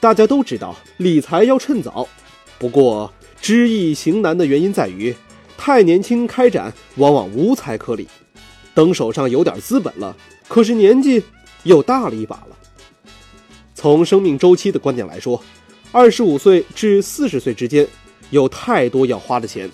[0.00, 2.06] 大家都知道理财要趁早，
[2.56, 5.14] 不过知易行难的原因在于，
[5.56, 8.06] 太年轻开展往往无财可理，
[8.74, 10.16] 等手上有点资本了，
[10.46, 11.20] 可是年纪
[11.64, 12.56] 又大了一把了。
[13.74, 15.42] 从生命周期的观点来说，
[15.90, 17.86] 二十五岁至四十岁之间，
[18.30, 19.68] 有太多要花的钱，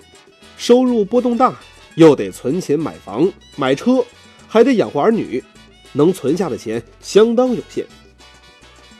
[0.57, 1.53] 收入波动大，
[1.95, 4.03] 又得存钱买房、买车，
[4.47, 5.43] 还得养活儿女，
[5.93, 7.85] 能存下的钱相当有限。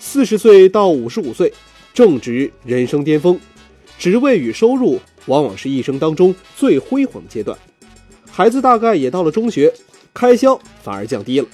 [0.06, 1.52] 四十岁到五十五岁，
[1.92, 3.38] 正值人生巅峰，
[3.98, 7.58] 职位与收入往往是一生当中最辉煌的阶段。
[8.30, 9.74] 孩子大概也到了中学，
[10.14, 11.48] 开销反而降低了。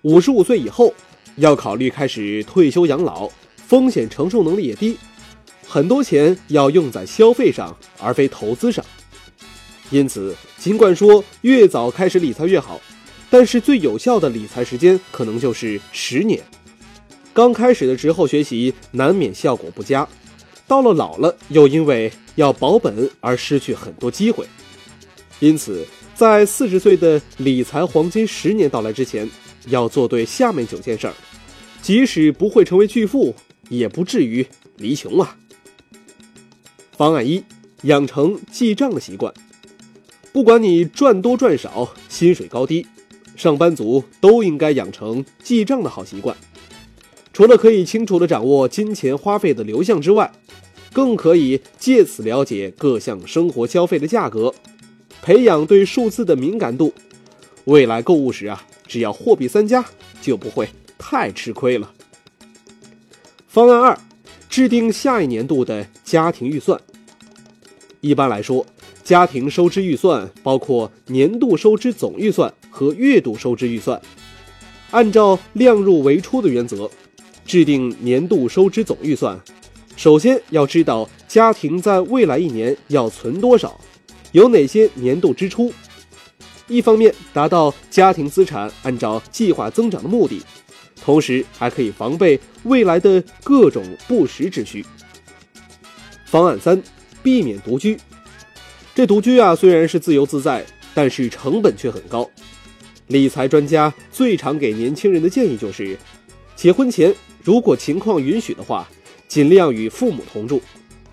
[0.00, 0.92] 五十五岁以后，
[1.36, 3.30] 要考虑开始退休养老。
[3.68, 4.96] 风险承受能力也低，
[5.64, 8.82] 很多钱要用在消费上，而非投资上。
[9.90, 12.80] 因此，尽管说越早开始理财越好，
[13.28, 16.42] 但是最有效的理财时间可能就是十年。
[17.40, 20.06] 刚开始的时候学习难免效果不佳，
[20.68, 24.44] 到了老了又因为要保本而失去很多机会。
[25.38, 29.26] 因此，在四十岁的理财黄金十年到来之前，
[29.68, 31.14] 要做对下面九件事儿，
[31.80, 33.34] 即使不会成为巨富。
[33.70, 34.46] 也不至于
[34.76, 35.34] 离穷啊。
[36.94, 37.42] 方案一：
[37.84, 39.32] 养成记账的习惯。
[40.30, 42.86] 不管你赚多赚少，薪水高低，
[43.34, 46.36] 上班族都应该养成记账的好习惯。
[47.40, 50.30] 除了可以清楚地掌握金钱花费的流向之外，
[50.92, 54.54] 更可以借此了解各项生活消费的价格，
[55.22, 56.92] 培养对数字的敏感度。
[57.64, 59.82] 未来购物时啊，只要货比三家，
[60.20, 60.68] 就不会
[60.98, 61.90] 太吃亏了。
[63.48, 63.98] 方案二，
[64.50, 66.78] 制定下一年度的家庭预算。
[68.02, 68.66] 一般来说，
[69.02, 73.98] 家庭收支预算包括年度收支总预算和月度收支预算。
[74.90, 76.90] 按照量入为出的原则，
[77.44, 79.40] 制定年度收支总预算。
[79.96, 83.80] 首先要知道家庭在未来一年要存多少，
[84.32, 85.72] 有哪些年度支出。
[86.68, 90.40] 一方面达到家庭资产按照计划增长的目的。
[91.02, 94.84] 同时还可以防备未来的各种不时之需。
[96.26, 96.80] 方案三，
[97.22, 97.98] 避免独居。
[98.94, 102.30] 这独居啊，虽然是自由自在，但是成本却很高。
[103.06, 105.96] 理财专家最常给年轻人的建议就是，
[106.54, 108.88] 结婚前如果情况允许的话，
[109.28, 110.60] 尽量与父母同住，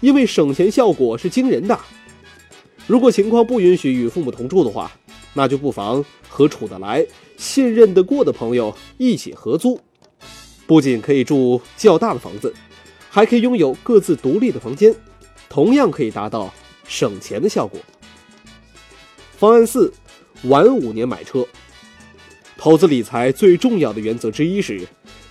[0.01, 1.79] 因为省钱效果是惊人的。
[2.85, 4.91] 如果情况不允许与父母同住的话，
[5.33, 7.05] 那就不妨和处得来。
[7.37, 9.79] 信任得过的朋友一起合租，
[10.65, 12.53] 不仅可以住较大的房子，
[13.09, 14.93] 还可以拥有各自独立的房间，
[15.47, 16.51] 同样可以达到
[16.87, 17.79] 省钱的效果。
[19.37, 19.93] 方案四：
[20.45, 21.45] 晚五年买车。
[22.57, 24.81] 投资理财最重要的原则之一是，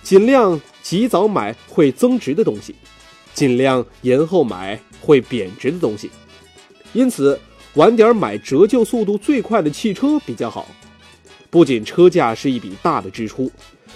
[0.01, 0.59] 尽量
[0.89, 2.73] 及早买会增值的东西，
[3.33, 6.09] 尽量延后买会贬值的东西。
[6.93, 7.37] 因此，
[7.73, 10.65] 晚点买折旧速度最快的汽车比较好。
[11.49, 13.51] 不仅车价是一笔大的支出，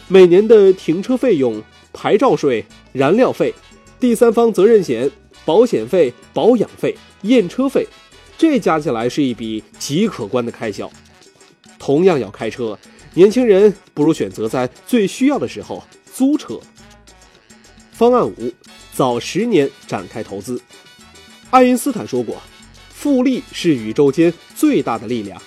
[0.09, 1.63] 每年的停车费用、
[1.93, 3.53] 牌照税、燃料费、
[3.97, 5.09] 第三方责任险、
[5.45, 7.87] 保险费、保养费、验车费，
[8.37, 10.91] 这加起来是一笔极可观的开销。
[11.79, 12.77] 同样要开车，
[13.13, 15.81] 年轻人不如选择在最需要的时候
[16.13, 16.59] 租车。
[18.01, 18.51] 方案五：
[18.91, 20.59] 早十年展开投资。
[21.51, 22.41] 爱因斯坦说过
[22.89, 25.39] ：“复利是宇宙间最大的力量。”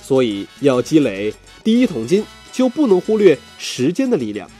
[0.00, 1.30] 所以要积累
[1.62, 4.50] 第一桶金，就不能忽略时间的力量。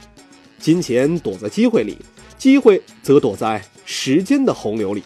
[0.58, 1.96] 金钱躲在机会里，
[2.36, 5.02] 机会则躲在时间的洪流里。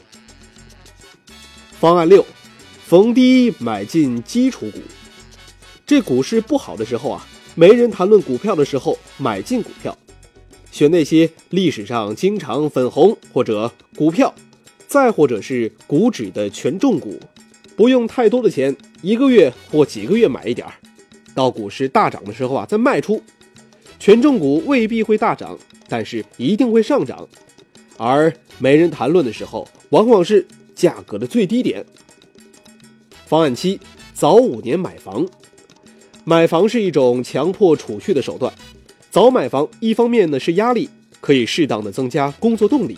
[1.78, 2.26] 方案六，
[2.88, 4.80] 逢低买进基础股。
[5.86, 7.24] 这股市不好的时候啊，
[7.54, 9.96] 没人谈论股票的时候，买进股票，
[10.70, 14.34] 选那些历史上经常粉红或者股票，
[14.86, 17.18] 再或者是股指的权重股。
[17.76, 20.74] 不用太多的钱，一个月或几个月买一点儿，
[21.34, 23.22] 到股市大涨的时候啊再卖出。
[23.98, 25.58] 权重股未必会大涨，
[25.88, 27.28] 但是一定会上涨。
[27.96, 31.84] 而没人谈论的时候，往往是价格的最低点。
[33.26, 33.78] 方案七：
[34.12, 35.26] 早五年买房。
[36.24, 38.52] 买房是一种强迫储蓄的手段，
[39.10, 40.88] 早买房，一方面呢是压力，
[41.20, 42.94] 可以适当的增加工作动力；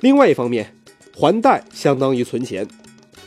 [0.00, 0.74] 另外一方面，
[1.14, 2.66] 还贷相当于存钱，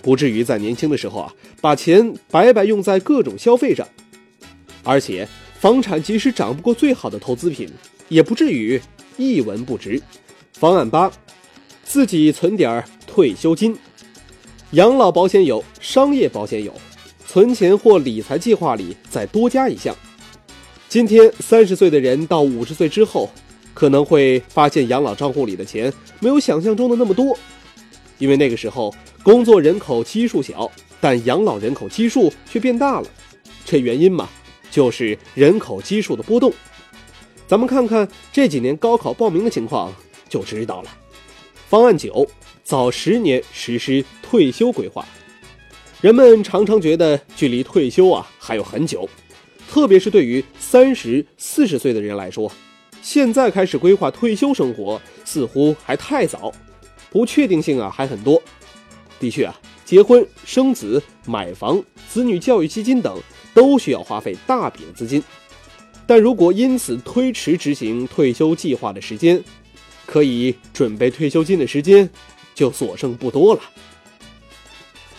[0.01, 1.31] 不至于在年轻的时候啊
[1.61, 3.87] 把钱白白用在各种消费上。
[4.83, 5.27] 而且，
[5.59, 7.69] 房产即使涨不过最好的投资品，
[8.09, 8.81] 也不至于
[9.17, 10.01] 一文不值。
[10.53, 11.11] 方案八，
[11.83, 13.77] 自己存点儿退休金，
[14.71, 16.73] 养老保险有，商业保险有，
[17.27, 19.95] 存钱或理财计划里再多加一项。
[20.89, 23.29] 今天三十岁的人到五十岁之后，
[23.73, 25.91] 可能会发现养老账户里的钱
[26.21, 27.37] 没有想象中的那么多，
[28.19, 33.07] 因为那个时候工作人口基数小，但养老人口基数却变大了。
[33.65, 34.29] 这原因嘛，
[34.71, 36.53] 就是人口基数的波动。
[37.47, 39.93] 咱们看看这几年高考报名的情况
[40.29, 40.97] 就知道了。
[41.67, 42.25] 方案九，
[42.63, 45.05] 早十年实施退休规划。
[45.99, 49.07] 人们常常觉得距离退休啊还有很久。
[49.69, 52.51] 特别是对于三十四十岁的人来说，
[53.01, 56.51] 现在开始规划退休生活似乎还太早，
[57.11, 58.41] 不确定性啊还很多。
[59.19, 63.21] 的确啊，结婚、生子、买房、子女教育基金等
[63.53, 65.23] 都需要花费大笔的资金，
[66.05, 69.43] 但如果因此推迟执行退休计划的时间，
[70.05, 72.09] 可以准备退休金的时间
[72.55, 73.61] 就所剩不多了。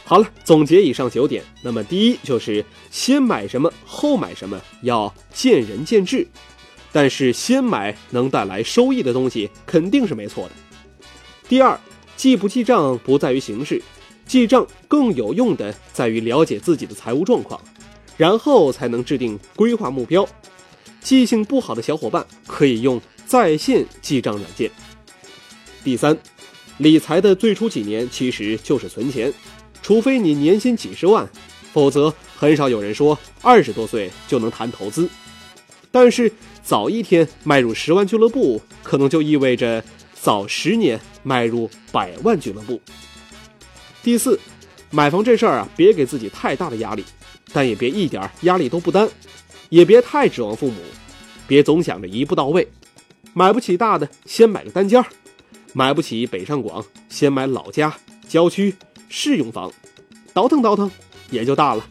[0.09, 1.45] 好了，总结以上九点。
[1.61, 6.27] 那么，第一就是先买什么后买什么要见仁见智，
[6.91, 10.55] 但是先买能带来收益的东西肯定是没错的。
[11.47, 11.79] 第二，
[12.17, 13.83] 记不记账不在于形式，
[14.25, 17.61] 记账更有用的在于了解自己的财务状况，
[18.17, 20.27] 然后才能制定规划目标。
[21.03, 24.71] 记性不好的小伙伴可以用在线记账软件。
[25.85, 26.17] 第三，
[26.79, 29.31] 理财的最初几年其实就是存钱。
[29.88, 31.26] 除非你年薪几十万，
[31.73, 35.08] 否则很少有人说二十多岁就能谈投资。
[35.90, 36.31] 但是
[36.62, 39.82] 早一天迈入十万俱乐部，可能就意味着
[40.12, 42.79] 早十年迈入百万俱乐部。
[44.02, 44.38] 第四，
[44.90, 47.02] 买房这事儿啊，别给自己太大的压力，
[47.50, 49.08] 但也别一点压力都不担，
[49.70, 50.82] 也别太指望父母，
[51.46, 52.69] 别总想着一步到位。
[53.32, 55.06] 买不起大的，先买个单间儿；
[55.73, 57.96] 买不起北上广，先买老家
[58.29, 58.75] 郊区。
[59.09, 59.73] 试用房，
[60.33, 60.91] 倒腾倒腾，
[61.31, 61.87] 也就大了。